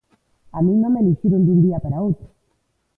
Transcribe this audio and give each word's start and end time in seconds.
A 0.55 0.59
min 0.65 0.77
non 0.79 0.93
me 0.93 0.99
elixiron 1.03 1.45
dun 1.47 1.59
día 1.65 1.77
para 1.83 2.03
outro. 2.07 2.27